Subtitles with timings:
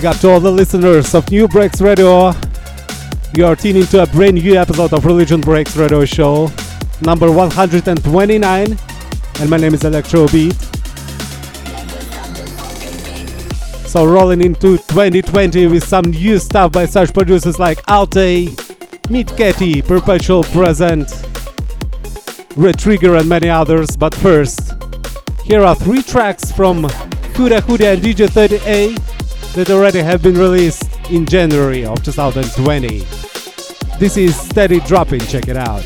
[0.00, 2.32] Big up to all the listeners of Nubreaks Radio.
[3.36, 6.50] You are tuning to a brand new episode of Religion Breaks Radio Show,
[7.02, 8.78] number 129,
[9.40, 10.54] and my name is ElectroBiT.
[13.86, 18.48] So rolling into 2020 with some new stuff by such producers like Alte,
[19.10, 21.08] Meat Katie, Perpetual Present,
[22.56, 23.98] Retrigger and many others.
[23.98, 24.72] But first,
[25.44, 26.84] here are three tracks from
[27.34, 29.09] Huda Huda and DJ 30A
[29.54, 32.98] that already have been released in January of 2020.
[33.98, 35.84] This is Steady Dropping, check it out.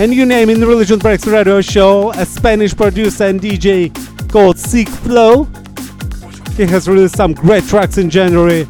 [0.00, 3.92] and you name in Religion Breaks Radio Show a Spanish producer and DJ
[4.32, 5.44] called Seek Flow.
[6.56, 8.62] He has released some great tracks in January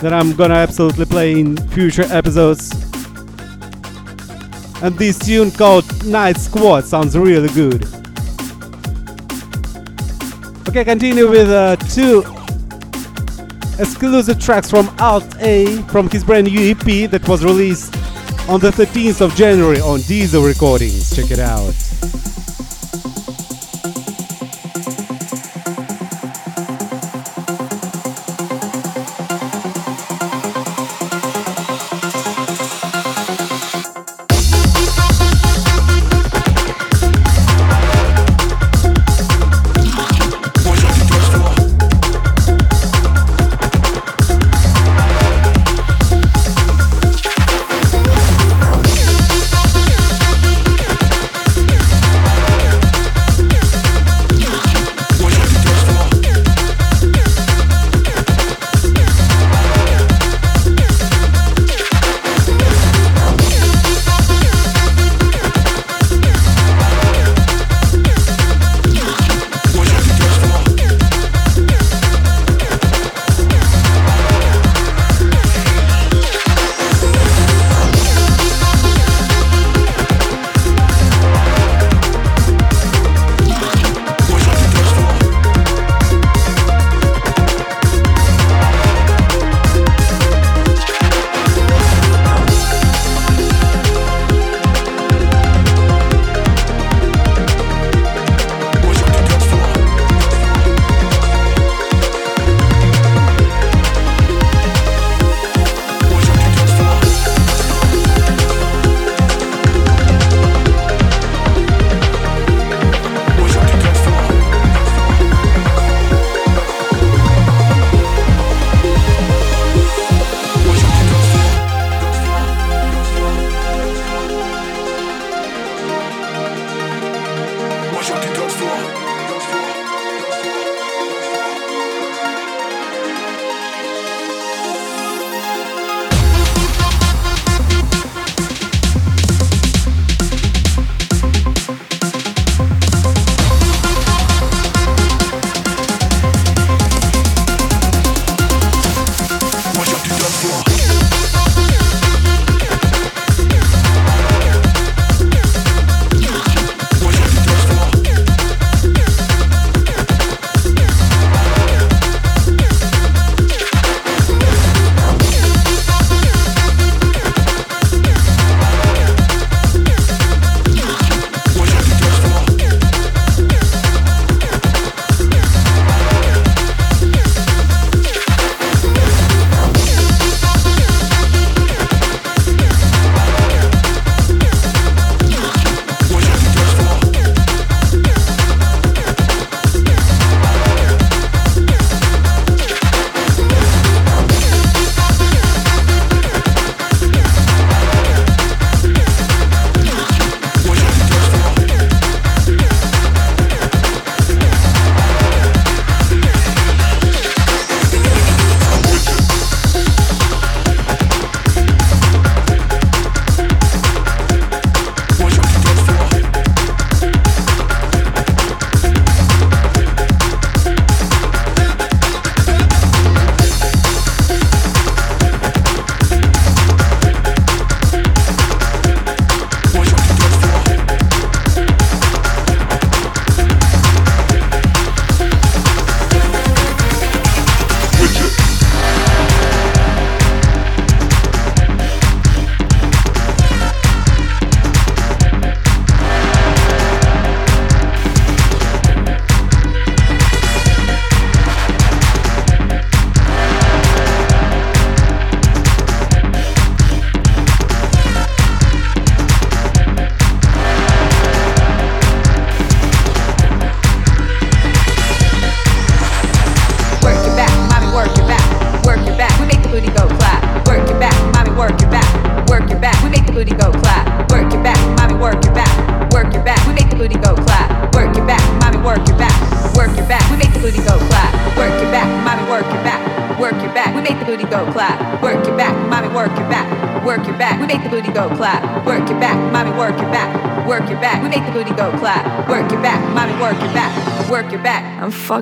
[0.00, 2.72] that I'm gonna absolutely play in future episodes.
[4.82, 7.84] And this tune called Night Squad sounds really good.
[10.66, 12.20] Okay, continue with uh, two
[13.78, 17.99] exclusive tracks from Alt A from his brand new EP that was released
[18.50, 21.14] on the 13th of January on Diesel Recordings.
[21.14, 21.89] Check it out.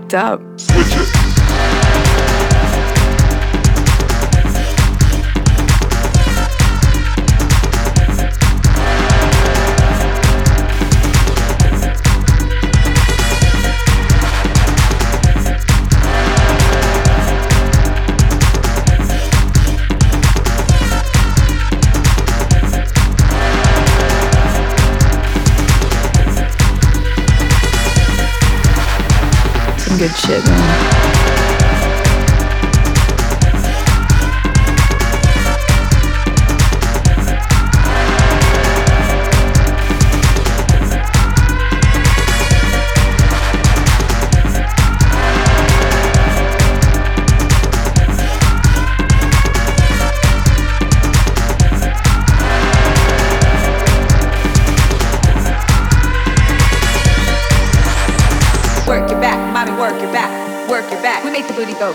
[0.08, 0.37] Fucked up.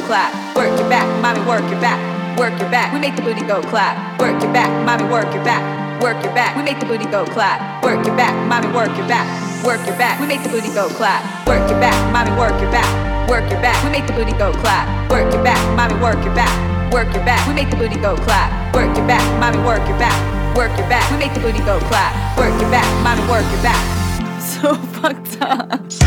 [0.05, 0.31] Clap.
[0.55, 1.99] Work your back, mommy, work your back.
[2.37, 2.93] Work your back.
[2.93, 4.19] We make the booty go clap.
[4.19, 5.61] Work your back, mommy, work your back.
[6.01, 6.57] Work your back.
[6.57, 7.83] We make the booty go clap.
[7.83, 9.25] Work your back, mommy, work your back.
[9.63, 10.19] Work your back.
[10.19, 11.21] We make the booty go clap.
[11.47, 12.89] Work your back, mommy, work your back.
[13.29, 13.79] Work your back.
[13.85, 14.85] We make the booty go clap.
[15.09, 16.51] Work your back, mommy, work your back.
[16.91, 17.47] Work your back.
[17.47, 18.75] We make the booty go clap.
[18.75, 20.17] Work your back, mommy, work your back.
[20.57, 21.09] Work your back.
[21.11, 22.37] We make the booty go clap.
[22.37, 23.81] Work your back, mommy, work your back.
[24.41, 26.02] So fucked up.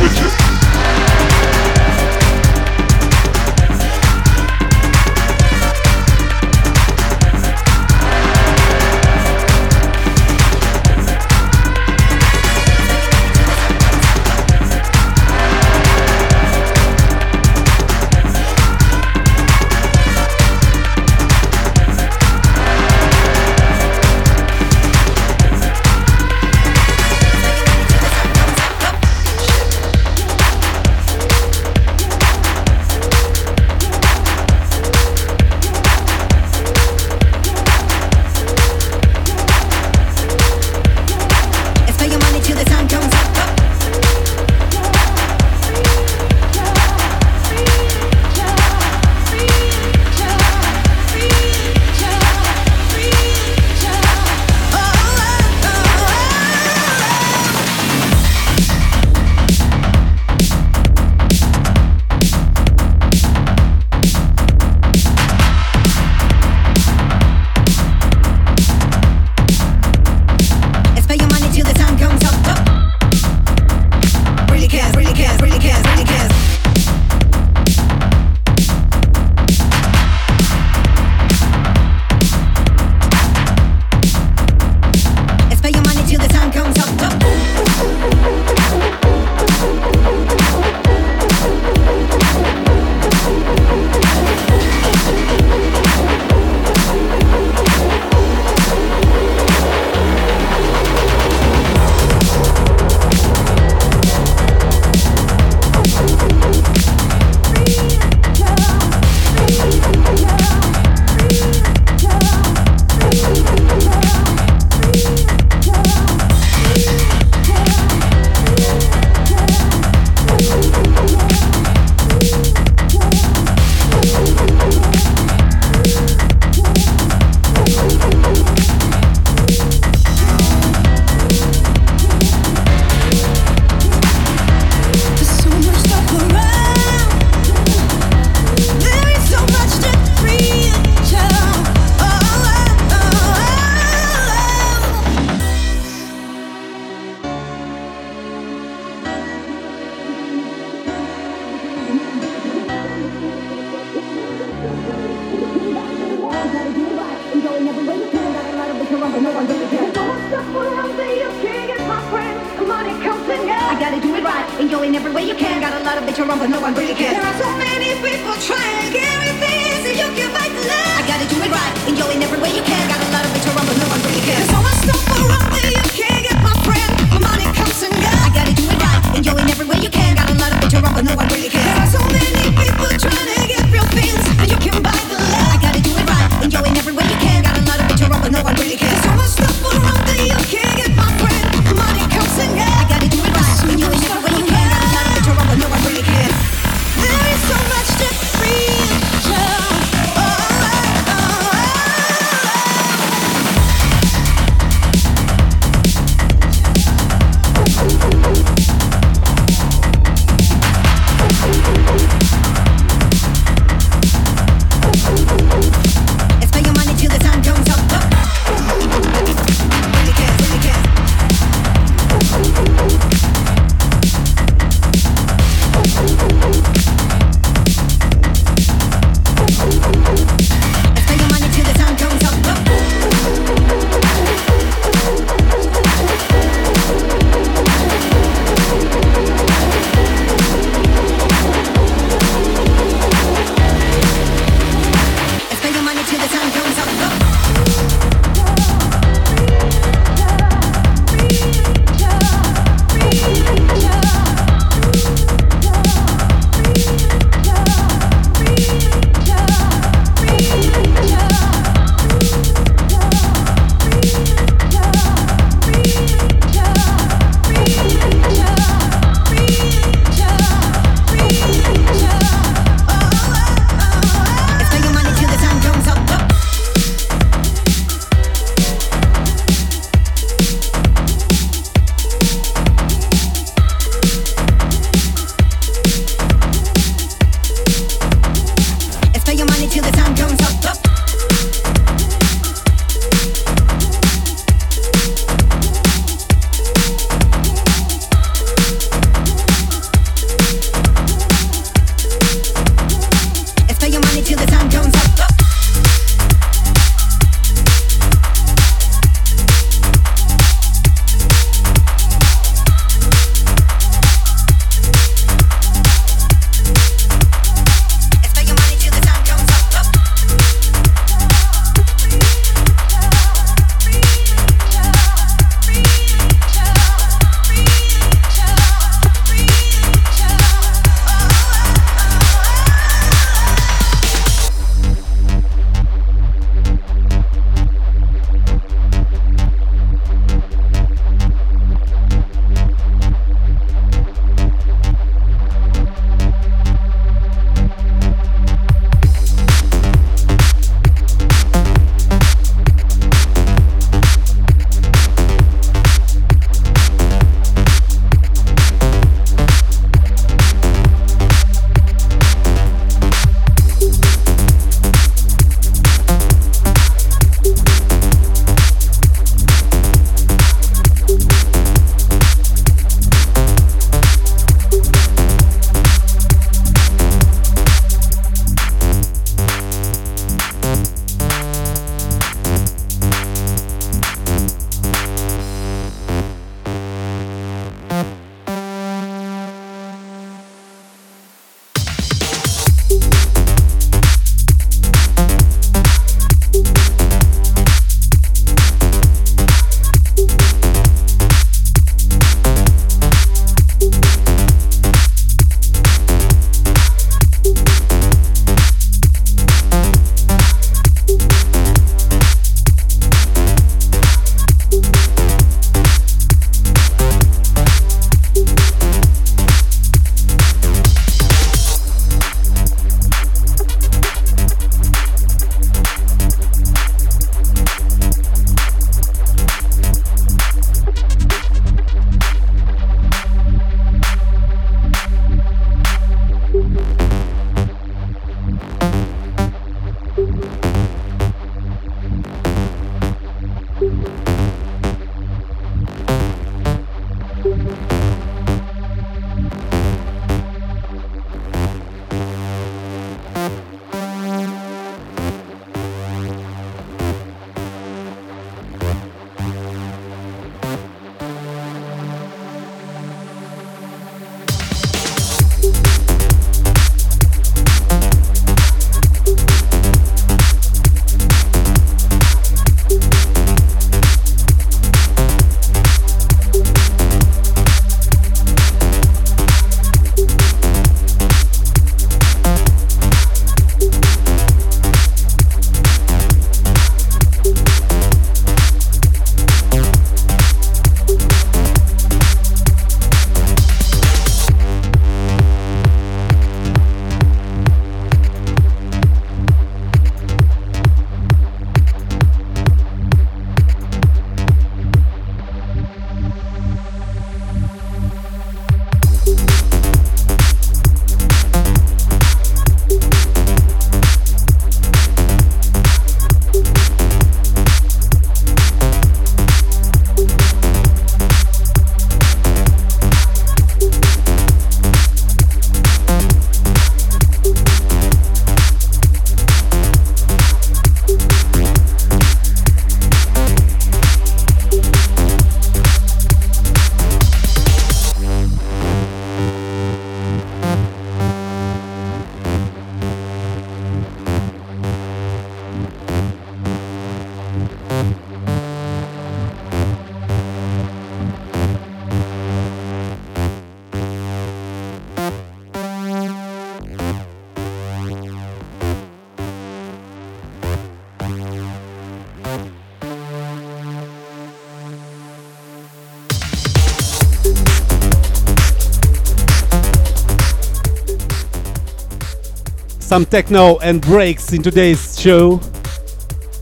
[573.16, 575.56] Some techno and breaks in today's show.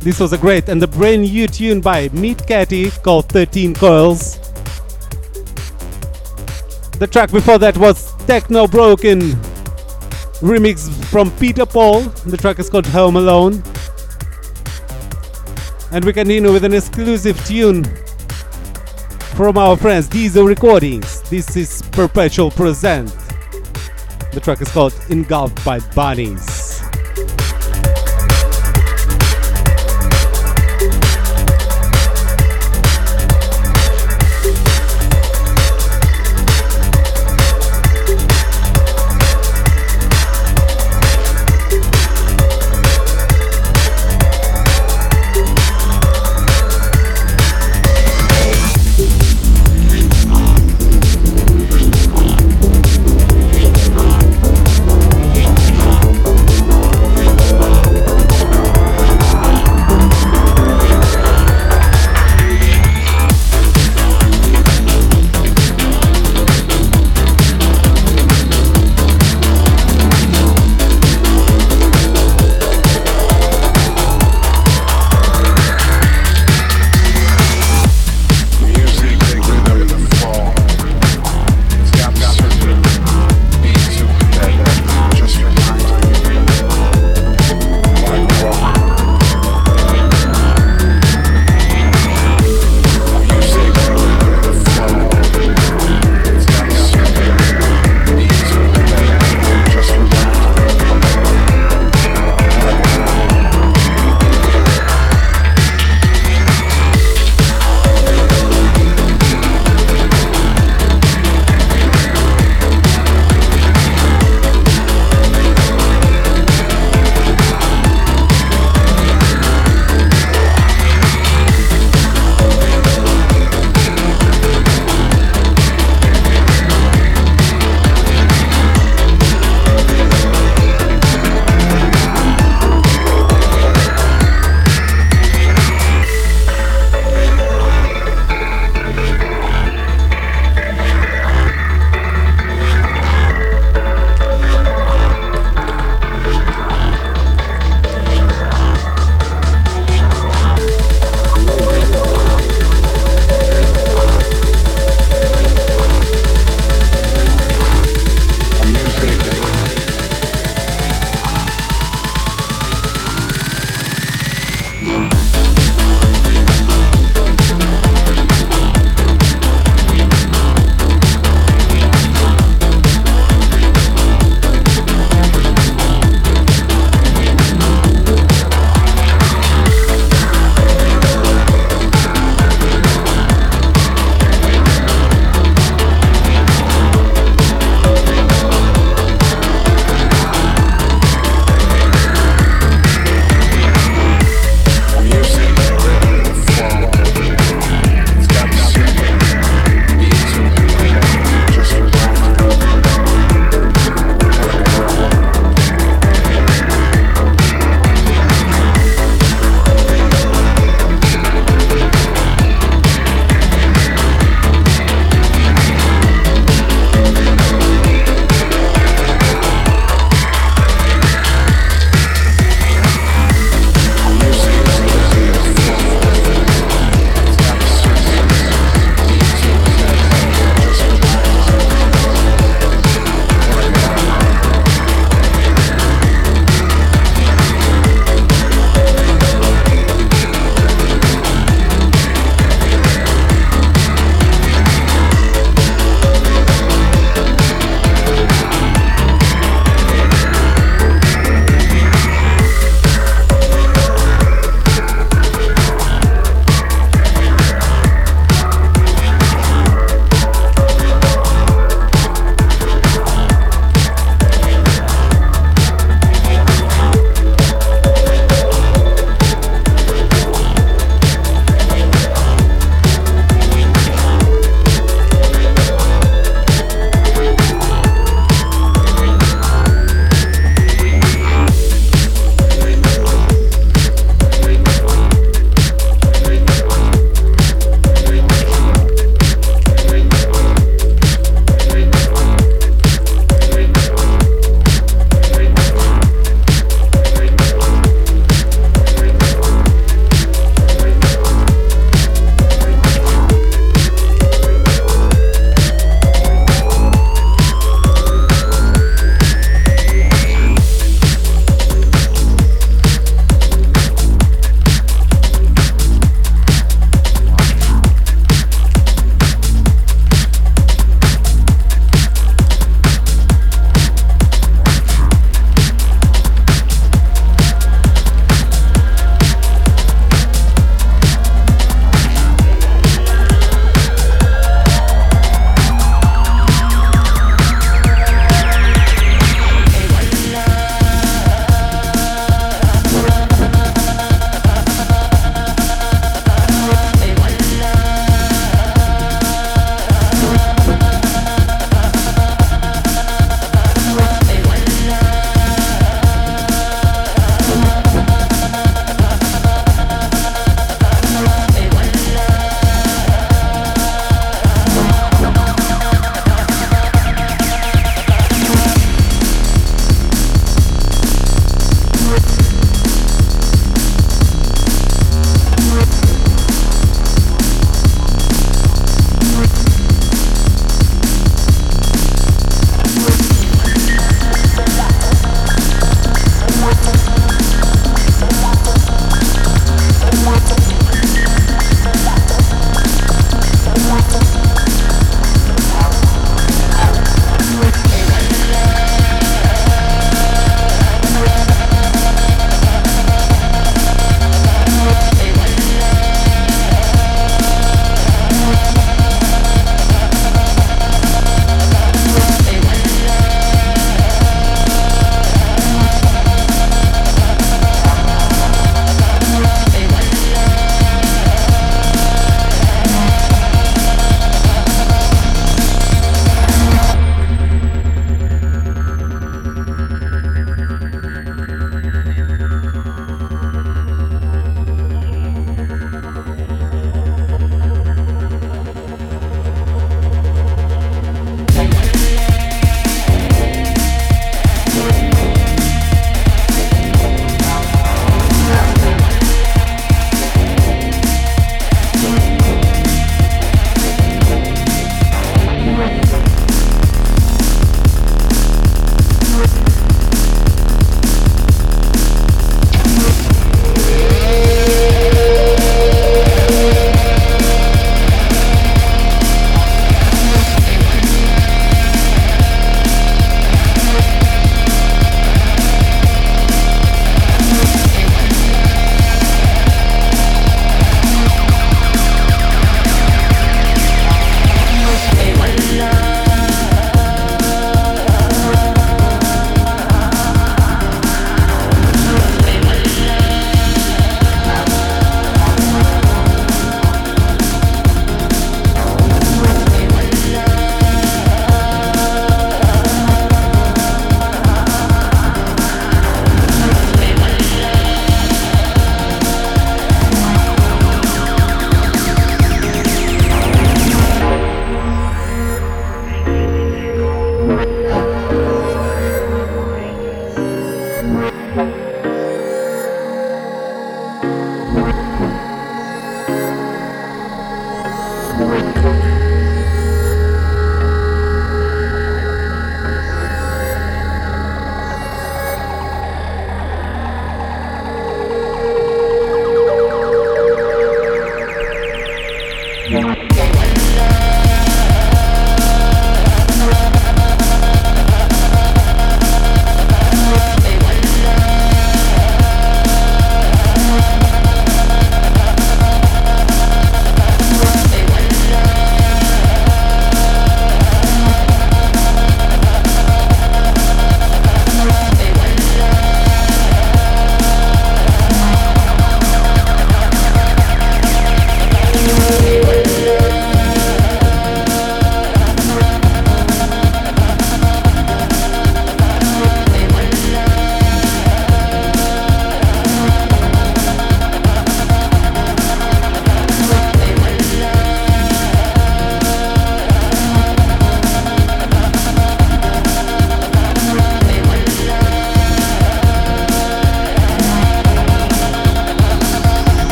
[0.00, 4.36] This was a great and a brand new tune by Meat Katie called 13 Coils.
[6.98, 9.20] The track before that was Techno Broken
[10.42, 12.02] remix from Peter Paul.
[12.26, 13.62] The track is called Home Alone.
[15.90, 17.84] And we continue with an exclusive tune
[19.36, 21.22] from our friends Diesel Recordings.
[21.30, 23.21] This is Perpetual Present.
[24.32, 26.51] The track is called Engulfed by Bunnies.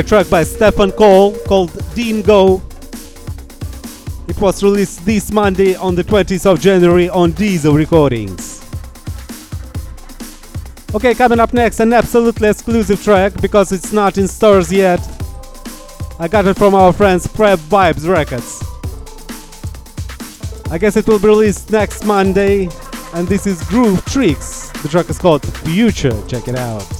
[0.00, 2.62] A track by Stefan Cole called Dean Go.
[4.28, 8.64] It was released this Monday on the 20th of January on Diesel Recordings.
[10.94, 15.00] Okay, coming up next, an absolutely exclusive track because it's not in stores yet.
[16.18, 18.62] I got it from our friends Prep Vibes Records.
[20.72, 22.70] I guess it will be released next Monday,
[23.12, 24.70] and this is Groove Tricks.
[24.82, 26.26] The track is called Future.
[26.26, 26.99] Check it out.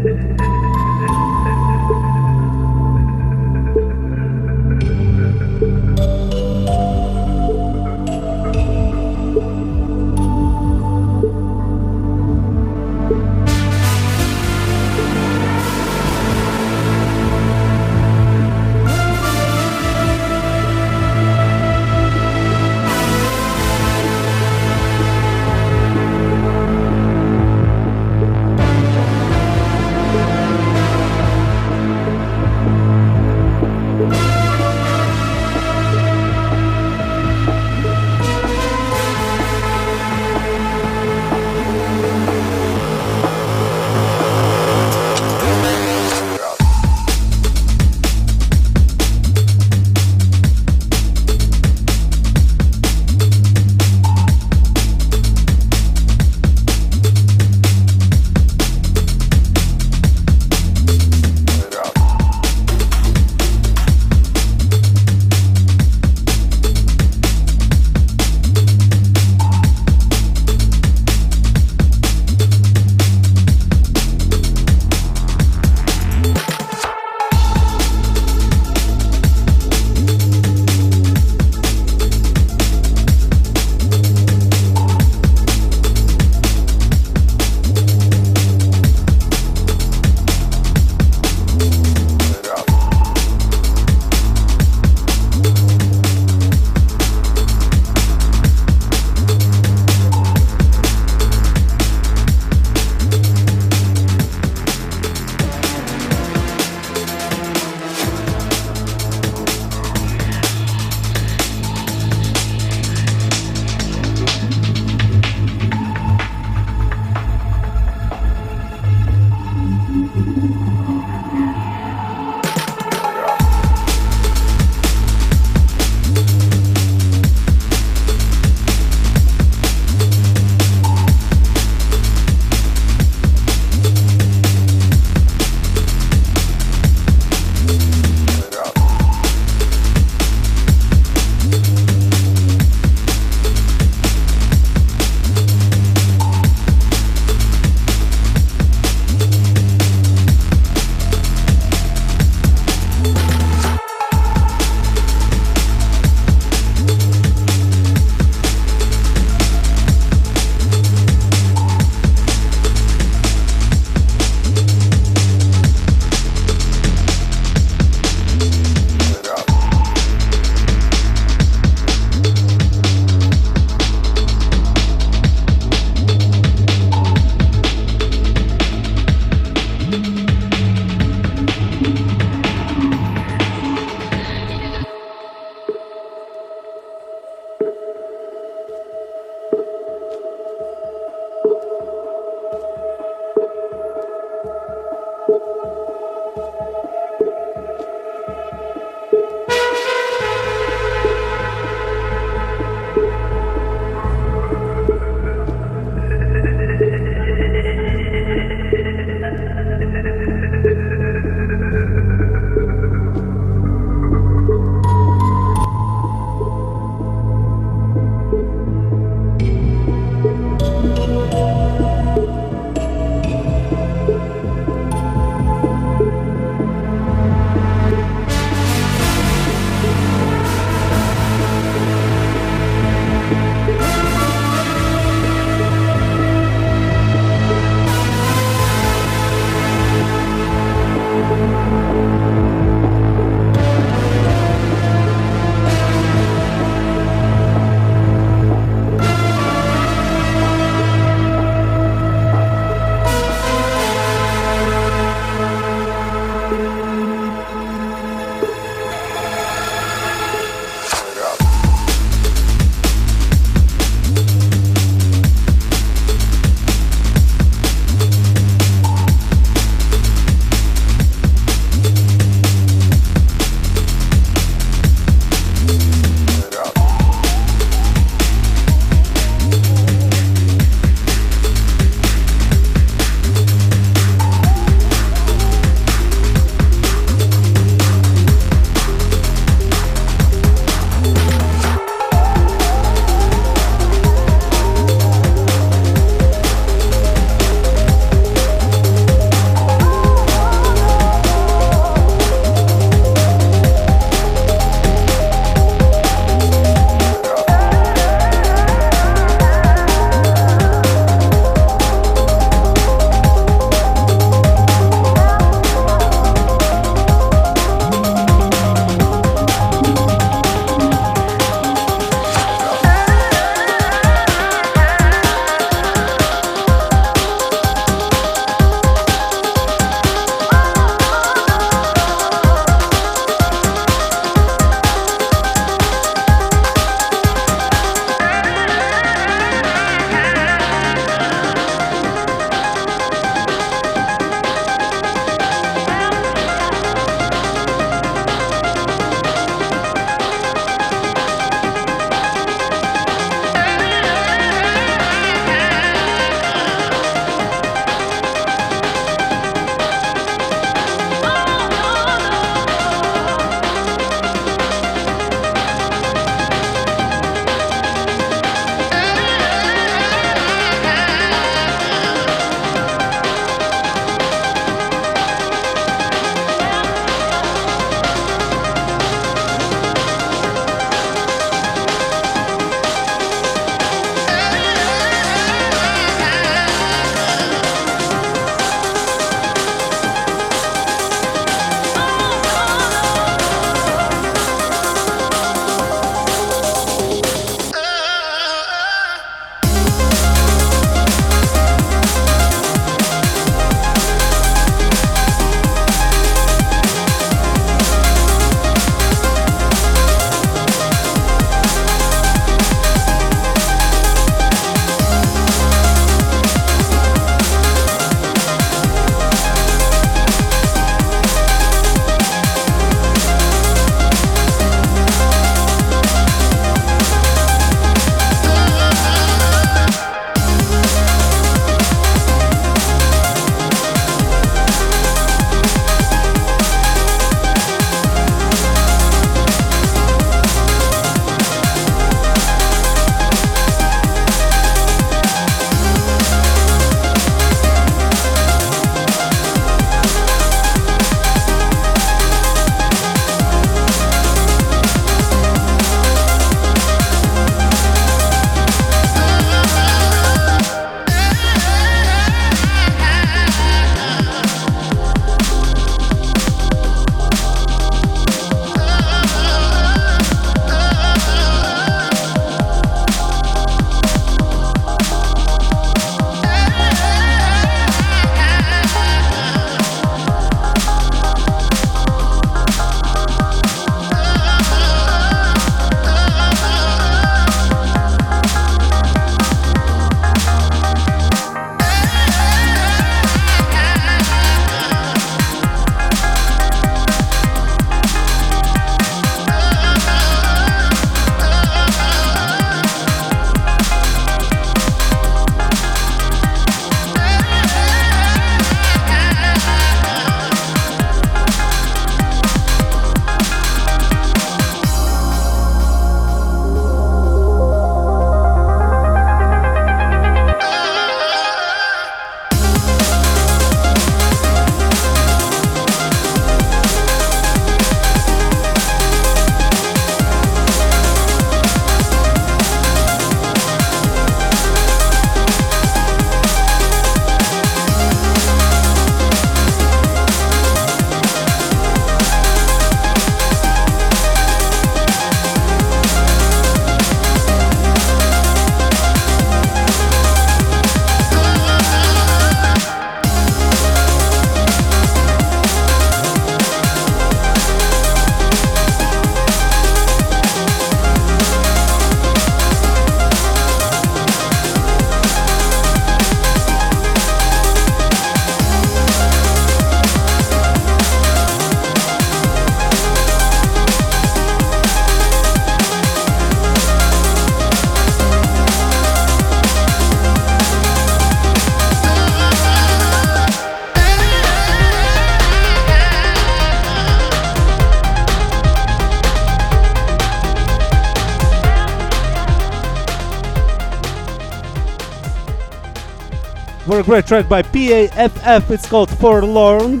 [596.94, 598.70] For a great track by PAFF.
[598.70, 600.00] It's called Forlorn.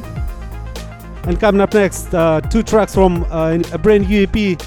[1.24, 4.60] And coming up next, uh, two tracks from uh, a brand new EP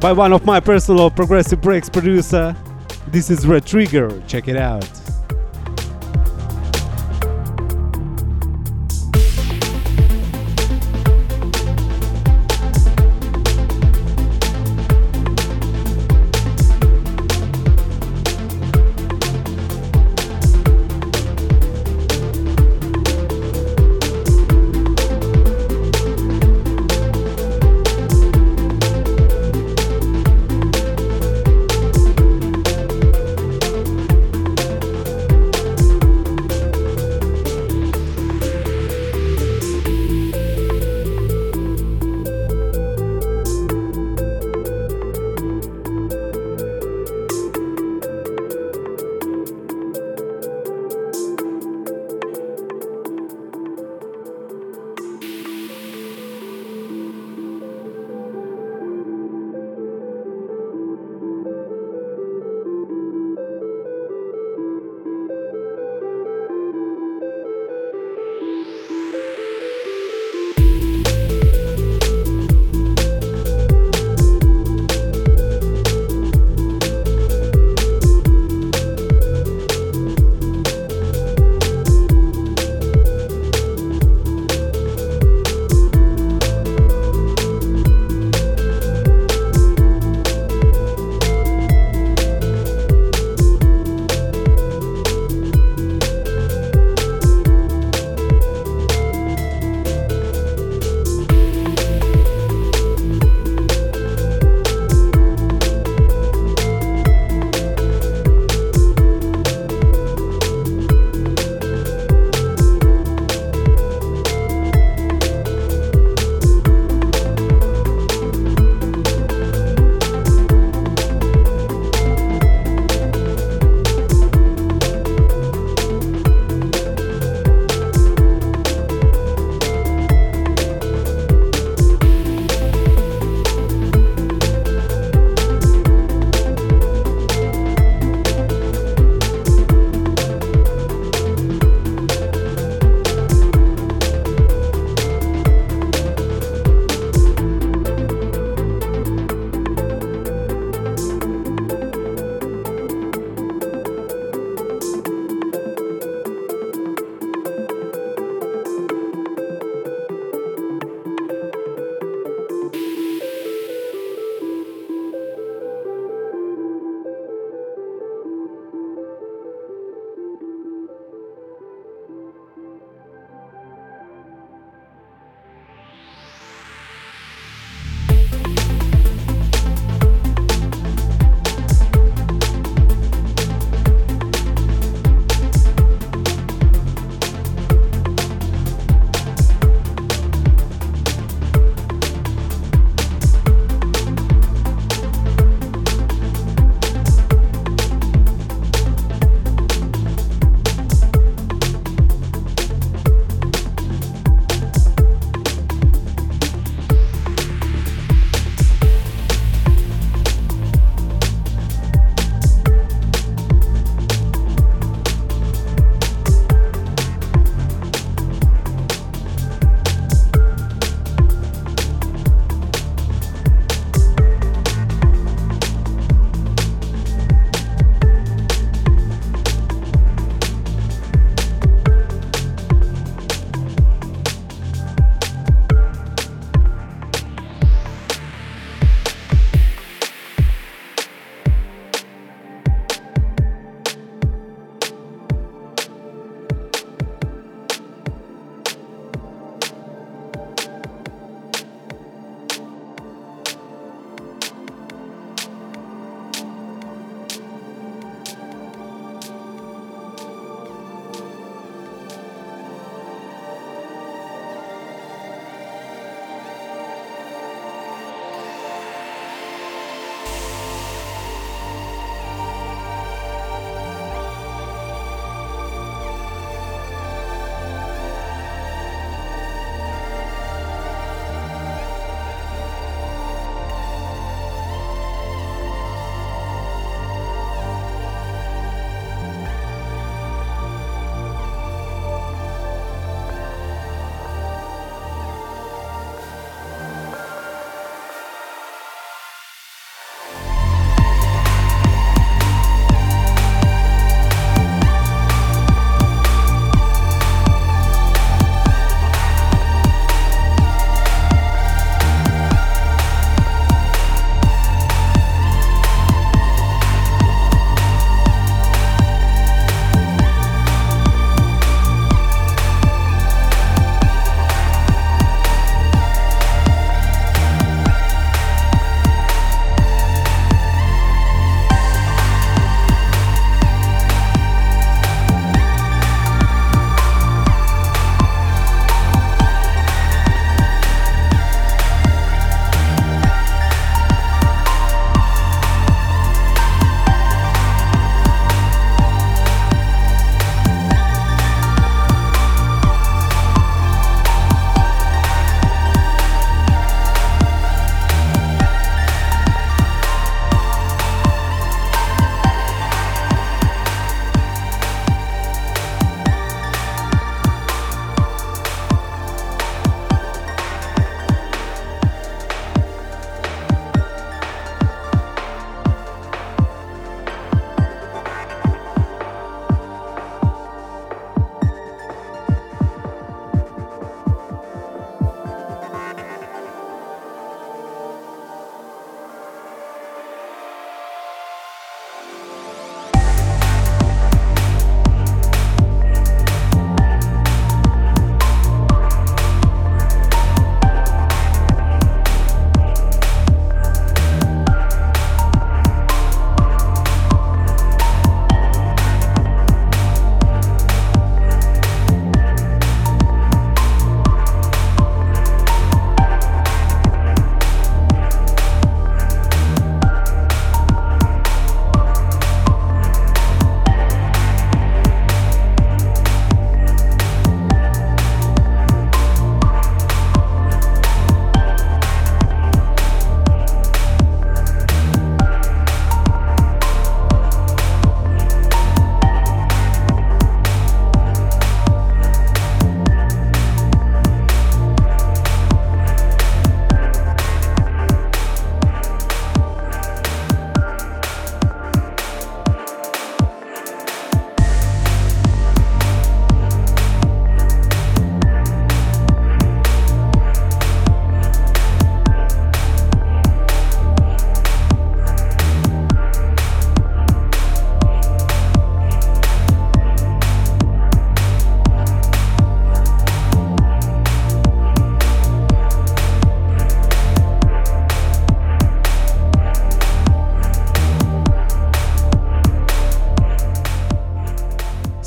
[0.00, 2.54] by one of my personal progressive breaks producer.
[3.06, 4.22] This is Red Trigger.
[4.26, 4.99] Check it out.